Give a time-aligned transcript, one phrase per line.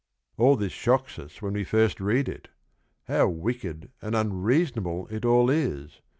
[0.35, 2.49] All this shocks us when we first read it.
[3.03, 6.01] How wicked and unreasonable it all is